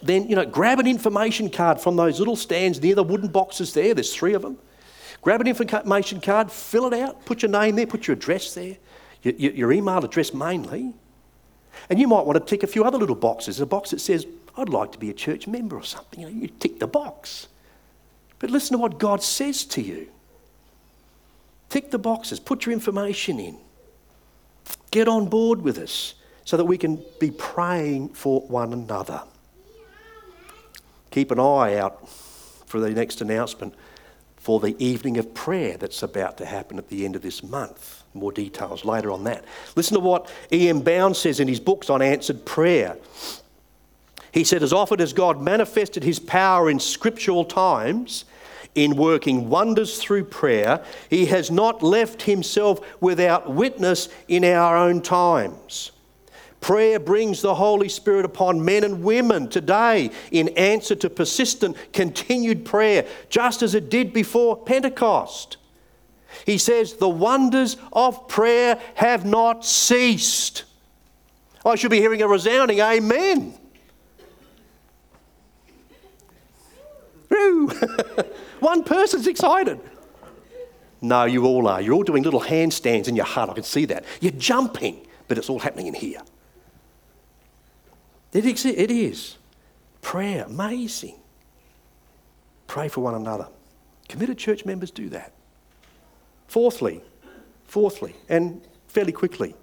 [0.00, 3.74] then you know, grab an information card from those little stands near the wooden boxes
[3.74, 3.92] there.
[3.92, 4.56] There's three of them.
[5.20, 8.76] Grab an information card, fill it out, put your name there, put your address there,
[9.22, 10.94] your, your email address mainly,
[11.90, 13.60] and you might want to tick a few other little boxes.
[13.60, 16.20] A box that says, I'd like to be a church member or something.
[16.20, 17.48] You know, you tick the box.
[18.42, 20.08] But listen to what God says to you.
[21.68, 23.56] Tick the boxes, put your information in.
[24.90, 29.22] Get on board with us so that we can be praying for one another.
[31.12, 32.10] Keep an eye out
[32.66, 33.74] for the next announcement
[34.38, 38.02] for the evening of prayer that's about to happen at the end of this month.
[38.12, 39.44] More details later on that.
[39.76, 40.80] Listen to what E.M.
[40.80, 42.96] Bounds says in his books on answered prayer.
[44.32, 48.24] He said, As often as God manifested his power in scriptural times,
[48.74, 55.02] in working wonders through prayer, he has not left himself without witness in our own
[55.02, 55.92] times.
[56.60, 62.64] Prayer brings the Holy Spirit upon men and women today in answer to persistent, continued
[62.64, 65.56] prayer, just as it did before Pentecost.
[66.46, 70.62] He says, The wonders of prayer have not ceased.
[71.64, 73.54] I should be hearing a resounding amen.
[78.62, 79.80] One person's excited.
[81.00, 81.80] No, you all are.
[81.80, 83.50] You're all doing little handstands in your heart.
[83.50, 84.04] I can see that.
[84.20, 86.20] You're jumping, but it's all happening in here.
[88.32, 89.36] It is.
[90.00, 91.16] Prayer, amazing.
[92.68, 93.48] Pray for won another.
[94.08, 95.32] Committed church members do that.
[96.46, 97.02] Fourthly,
[97.64, 99.56] fourthly, and fairly quickly,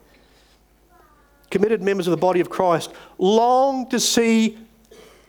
[1.50, 4.58] committed members of the body of Christ long to see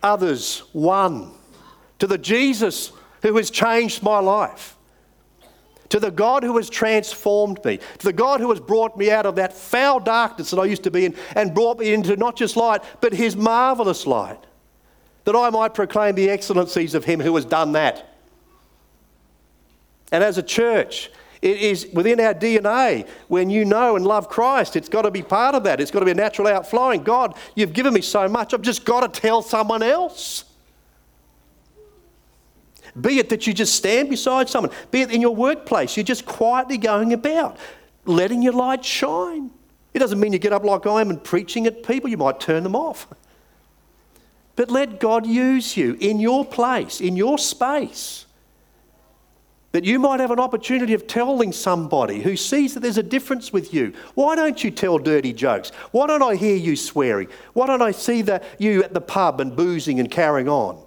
[0.03, 1.31] others one
[2.01, 4.77] to the Jesus who has changed my life
[5.91, 9.27] to the God who has transformed me, to the God who has brought me out
[9.27, 12.37] of that foul darkness that I used to be in and brought me into not
[12.37, 14.39] just light, but his marvelous light,
[15.25, 18.09] that I might proclaim the excellencies of him who has done that.
[20.13, 21.11] And as a church,
[21.43, 23.09] it is within our DNA.
[23.29, 25.81] When you know and love Christ, it's got to be part of that.
[25.81, 27.03] It's got to be a natural outflowing.
[27.03, 30.45] God, you've given me so much, I've just got to tell someone else.
[32.99, 36.27] Be it that you just stand beside someone, be it in your workplace, you're just
[36.27, 37.57] quietly going about,
[38.05, 39.51] letting your light shine.
[39.93, 42.41] It doesn't mean you get up like I am and preaching at people, you might
[42.41, 43.07] turn them off.
[44.57, 48.27] But let God use you in your place, in your space,
[49.73, 53.53] That you might have an opportunity of telling somebody who sees that there's a difference
[53.53, 53.93] with you.
[54.15, 55.71] Why don't you tell dirty jokes?
[55.93, 57.29] Why don't I hear you swearing?
[57.53, 60.83] Why don't I see the, you at the pub and boozing and carrying on?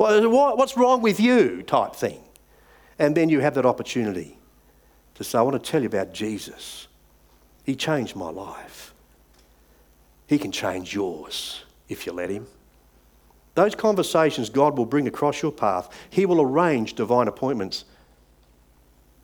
[0.00, 1.62] What's wrong with you?
[1.62, 2.22] type thing.
[2.98, 4.38] And then you have that opportunity
[5.14, 6.88] to say, I want to tell you about Jesus.
[7.64, 8.94] He changed my life.
[10.26, 12.46] He can change yours if you let Him.
[13.54, 15.94] Those conversations God will bring across your path.
[16.08, 17.84] He will arrange divine appointments.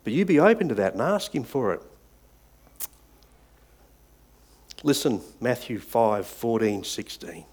[0.03, 1.81] But you be open to that and ask Him for it.
[4.83, 7.45] Listen, Matthew 5 14, 16.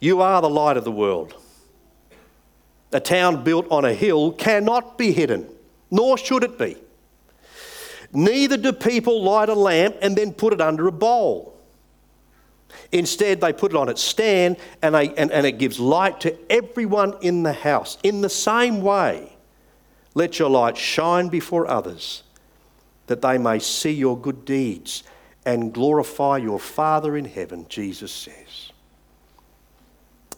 [0.00, 1.34] You are the light of the world.
[2.92, 5.46] A town built on a hill cannot be hidden,
[5.90, 6.76] nor should it be.
[8.12, 11.54] Neither do people light a lamp and then put it under a bowl.
[12.90, 16.34] Instead, they put it on its stand and, they, and, and it gives light to
[16.50, 17.98] everyone in the house.
[18.02, 19.36] In the same way,
[20.14, 22.22] let your light shine before others,
[23.06, 25.02] that they may see your good deeds
[25.44, 28.72] and glorify your Father in heaven, Jesus says.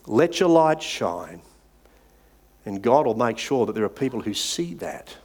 [0.06, 1.42] Let your light shine
[2.64, 5.16] and God will make sure that there are people who see that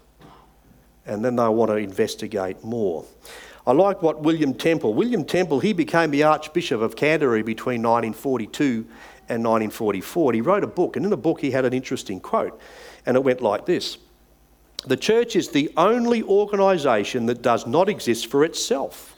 [1.05, 3.05] and then they'll want to investigate more.
[3.67, 8.85] I like what William Temple, William Temple, he became the Archbishop of Canterbury between 1942
[9.27, 10.31] and 1944.
[10.31, 12.59] And he wrote a book, and in the book he had an interesting quote,
[13.05, 13.97] and it went like this
[14.85, 19.15] The church is the only organisation that does not exist for itself,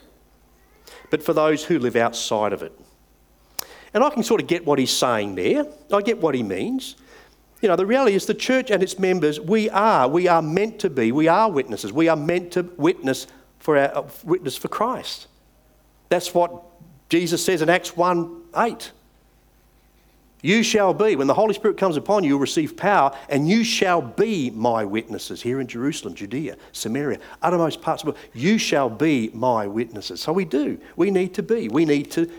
[1.10, 2.78] but for those who live outside of it.
[3.94, 6.96] And I can sort of get what he's saying there, I get what he means.
[7.60, 10.78] You know, the reality is the church and its members, we are, we are meant
[10.80, 11.92] to be, we are witnesses.
[11.92, 13.26] We are meant to witness
[13.58, 15.26] for our uh, witness for Christ.
[16.08, 16.62] That's what
[17.08, 18.92] Jesus says in Acts 1 8.
[20.40, 23.64] You shall be, when the Holy Spirit comes upon you, you'll receive power, and you
[23.64, 28.24] shall be my witnesses here in Jerusalem, Judea, Samaria, uttermost parts of the world.
[28.34, 30.20] You shall be my witnesses.
[30.20, 30.78] So we do.
[30.94, 31.68] We need to be.
[31.68, 32.30] We need to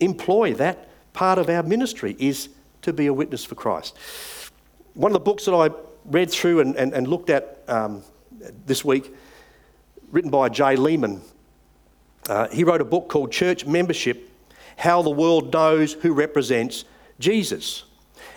[0.00, 2.50] employ that part of our ministry is
[2.82, 3.96] to be a witness for Christ
[4.94, 5.70] one of the books that I
[6.04, 8.02] read through and, and, and looked at um,
[8.66, 9.14] this week,
[10.10, 11.20] written by Jay Leeman,
[12.28, 14.30] uh, he wrote a book called Church Membership
[14.76, 16.84] How the World Knows Who Represents
[17.18, 17.84] Jesus.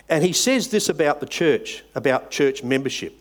[0.10, 3.18] And he says this about the church, about church membership.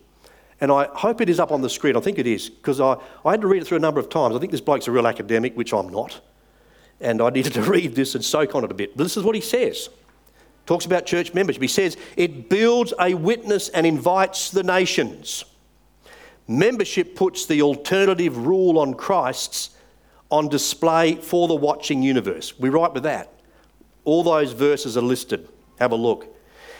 [0.61, 1.97] And I hope it is up on the screen.
[1.97, 4.09] I think it is, because I, I had to read it through a number of
[4.09, 4.37] times.
[4.37, 6.21] I think this bloke's a real academic, which I'm not.
[7.01, 8.97] And I needed to read this and soak on it a bit.
[8.97, 9.89] But this is what he says.
[10.67, 11.61] Talks about church membership.
[11.63, 15.45] He says it builds a witness and invites the nations.
[16.47, 19.71] Membership puts the alternative rule on Christ's
[20.31, 22.59] on display for the watching universe.
[22.59, 23.33] We write with that.
[24.05, 25.49] All those verses are listed.
[25.79, 26.27] Have a look.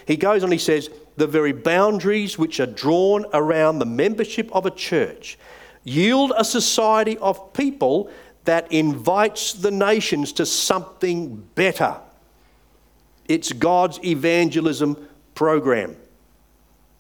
[0.07, 4.67] He goes on, he says, the very boundaries which are drawn around the membership of
[4.67, 5.39] a church
[5.85, 8.11] yield a society of people
[8.45, 11.97] that invites the nations to something better.
[13.29, 15.97] It's God's evangelism program.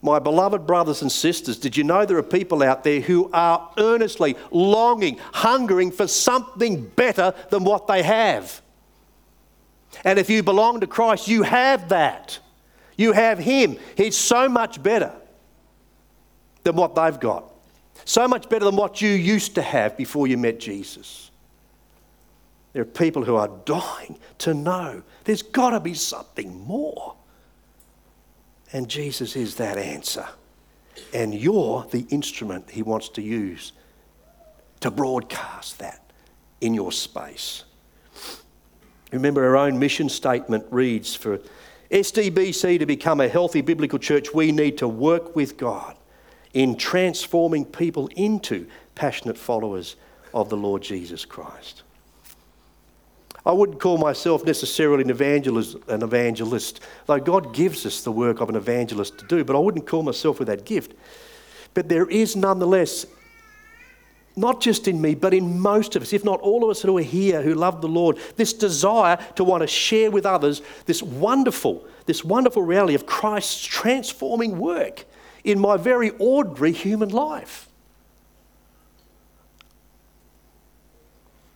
[0.04, 3.70] My beloved brothers and sisters, did you know there are people out there who are
[3.78, 8.60] earnestly longing, hungering for something better than what they have?
[10.04, 12.38] And if you belong to Christ, you have that.
[12.96, 13.78] You have Him.
[13.96, 15.12] He's so much better
[16.64, 17.44] than what they've got,
[18.04, 21.31] so much better than what you used to have before you met Jesus.
[22.72, 27.14] There are people who are dying to know there's got to be something more.
[28.72, 30.26] And Jesus is that answer.
[31.12, 33.72] And you're the instrument he wants to use
[34.80, 36.00] to broadcast that
[36.60, 37.64] in your space.
[39.12, 41.40] Remember, our own mission statement reads for
[41.90, 45.96] SDBC to become a healthy biblical church, we need to work with God
[46.54, 49.96] in transforming people into passionate followers
[50.32, 51.82] of the Lord Jesus Christ.
[53.44, 58.40] I wouldn't call myself necessarily an evangelist, an evangelist, though God gives us the work
[58.40, 60.94] of an evangelist to do, but I wouldn't call myself with that gift.
[61.74, 63.04] But there is nonetheless,
[64.36, 66.96] not just in me, but in most of us, if not all of us who
[66.98, 71.02] are here who love the Lord, this desire to want to share with others this
[71.02, 75.04] wonderful, this wonderful reality of Christ's transforming work
[75.42, 77.68] in my very ordinary human life.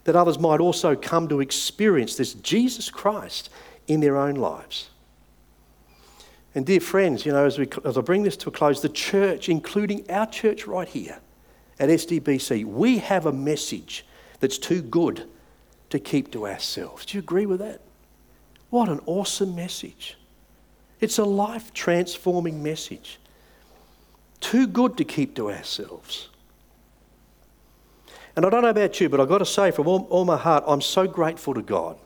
[0.07, 3.51] That others might also come to experience this Jesus Christ
[3.89, 4.89] in their own lives.
[6.55, 8.89] And, dear friends, you know, as, we, as I bring this to a close, the
[8.89, 11.19] church, including our church right here
[11.79, 14.07] at SDBC, we have a message
[14.41, 15.29] that's too good
[15.91, 17.05] to keep to ourselves.
[17.05, 17.81] Do you agree with that?
[18.71, 20.17] What an awesome message!
[21.01, 23.19] It's a life transforming message.
[24.41, 26.29] too good to keep to ourselves.
[28.37, 30.37] And I don't know about you, but I've got to say from all, all my
[30.37, 31.99] heart, I'm so grateful to God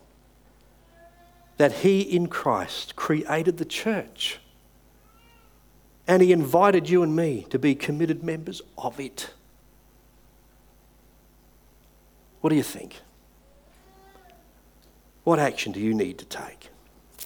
[1.57, 4.39] that He in Christ created the church.
[6.07, 9.31] And He invited you and me to be committed members of it.
[12.41, 13.01] What do you think?
[15.25, 16.71] What action do you need to take?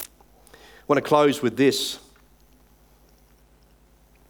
[0.00, 1.98] I want to close with this.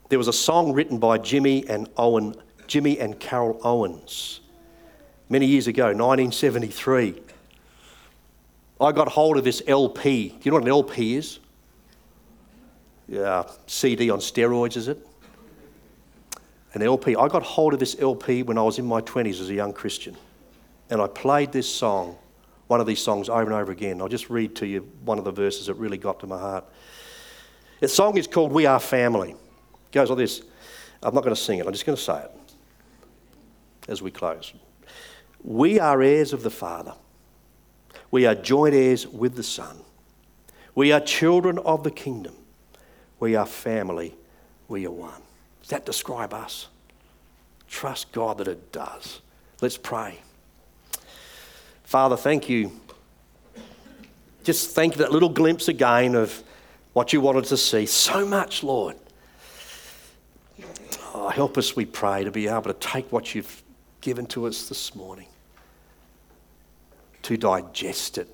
[0.08, 2.34] There was a song written by Jimmy and Owen,
[2.66, 4.40] Jimmy and Carol Owens,
[5.28, 7.20] many years ago, 1973.
[8.80, 10.28] I got hold of this LP.
[10.28, 11.38] Do you know what an LP is?
[13.08, 15.06] Yeah, CD on steroids, is it?
[16.72, 17.14] An LP.
[17.16, 19.72] I got hold of this LP when I was in my 20s as a young
[19.72, 20.16] Christian.
[20.90, 22.16] And I played this song,
[22.66, 24.00] one of these songs, over and over again.
[24.00, 26.64] I'll just read to you one of the verses that really got to my heart.
[27.80, 29.30] The song is called We Are Family.
[29.30, 30.42] It goes like this.
[31.02, 32.30] I'm not going to sing it, I'm just going to say it
[33.88, 34.52] as we close.
[35.44, 36.94] We are heirs of the Father.
[38.10, 39.76] We are joint heirs with the Son.
[40.74, 42.34] We are children of the kingdom.
[43.20, 44.14] We are family.
[44.68, 45.22] We are one.
[45.60, 46.68] Does that describe us?
[47.68, 49.20] Trust God that it does.
[49.60, 50.18] Let's pray.
[51.84, 52.72] Father, thank you.
[54.42, 56.42] Just thank you that little glimpse again of
[56.92, 57.86] what you wanted to see.
[57.86, 58.96] So much, Lord.
[61.14, 63.62] Oh, help us, we pray, to be able to take what you've
[64.00, 65.28] given to us this morning,
[67.24, 68.28] to digest it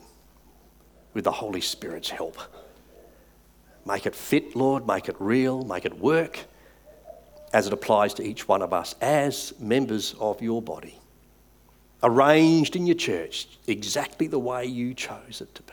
[1.14, 2.38] with the Holy Spirit's help.
[3.86, 6.38] Make it fit, Lord, make it real, make it work
[7.52, 10.96] as it applies to each one of us as members of your body
[12.02, 15.72] arranged in your church exactly the way you chose it to be.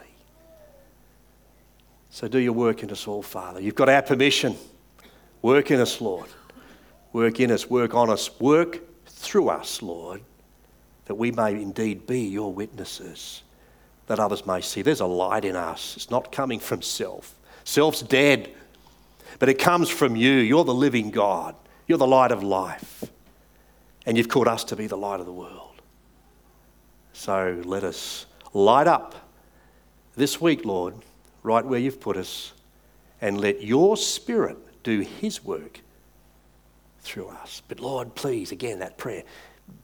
[2.09, 3.59] So do your work in us all, Father.
[3.59, 4.55] You've got our permission.
[5.41, 6.29] Work in us, Lord.
[7.13, 10.21] Work in us, work on us, work through us, Lord,
[11.07, 13.41] that we may indeed be your witnesses,
[14.07, 14.81] that others may see.
[14.81, 15.95] There's a light in us.
[15.95, 17.33] It's not coming from self.
[17.63, 18.49] Self's dead,
[19.39, 20.31] but it comes from you.
[20.31, 21.55] You're the living God,
[21.87, 23.03] you're the light of life.
[24.05, 25.81] And you've called us to be the light of the world.
[27.11, 29.15] So let us light up
[30.15, 30.95] this week, Lord,
[31.43, 32.53] right where you've put us,
[33.21, 35.81] and let your Spirit do His work
[37.01, 37.61] through us.
[37.67, 39.23] But Lord, please, again, that prayer,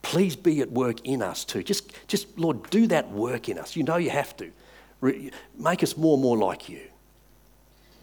[0.02, 1.64] please be at work in us too.
[1.64, 3.76] Just, just Lord, do that work in us.
[3.76, 4.52] You know you have to.
[5.58, 6.82] Make us more and more like you.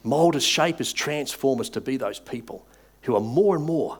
[0.03, 2.67] Mold us, shape us, transform us to be those people
[3.03, 3.99] who are more and more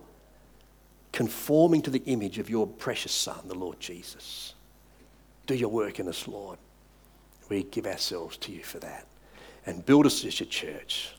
[1.13, 4.55] conforming to the image of your precious Son, the Lord Jesus.
[5.47, 6.59] Do your work in us, Lord.
[7.49, 9.07] We give ourselves to you for that.
[9.67, 11.15] And build us as your church.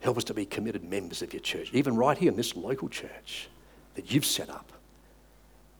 [0.00, 2.88] Help us to be committed members of your church, even right here in this local
[2.88, 3.48] church
[3.94, 4.72] that you've set up.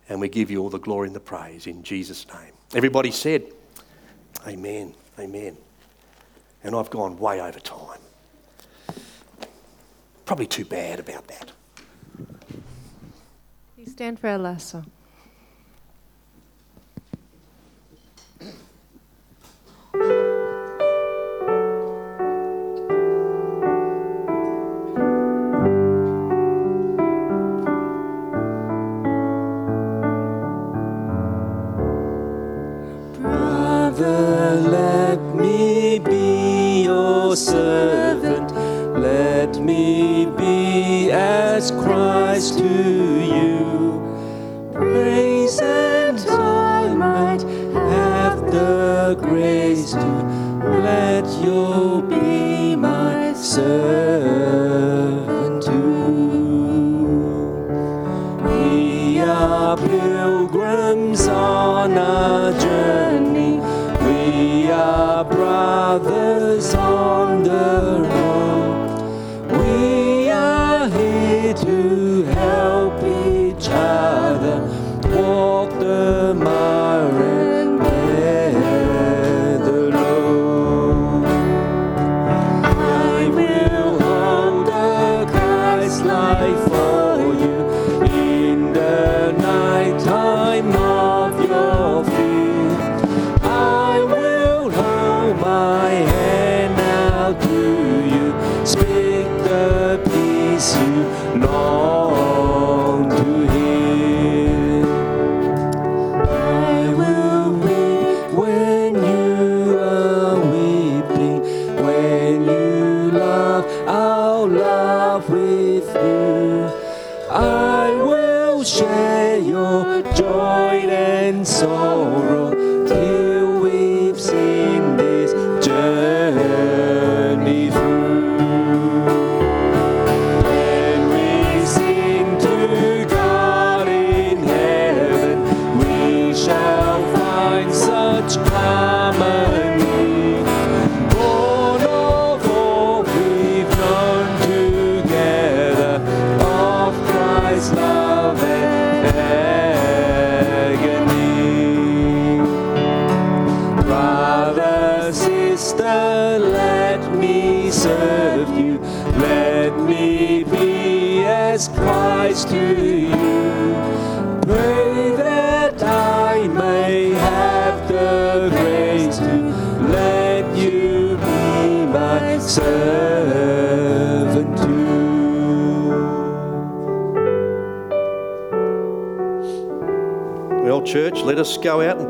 [0.08, 2.52] And we give you all the glory and the praise in Jesus' name.
[2.74, 3.44] Everybody said,
[4.46, 5.56] Amen, Amen.
[6.62, 8.00] And I've gone way over time.
[10.24, 11.52] Probably too bad about that.
[13.76, 14.90] You stand for our last song.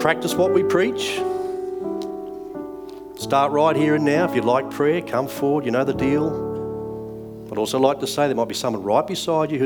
[0.07, 1.21] Practice what we preach.
[3.21, 4.25] Start right here and now.
[4.25, 5.65] If you'd like prayer, come forward.
[5.65, 7.49] You know the deal.
[7.51, 9.65] I'd also like to say there might be someone right beside you who